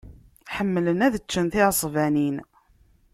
[0.55, 2.37] Ḥemmlen ad ččen tiɛesbanin.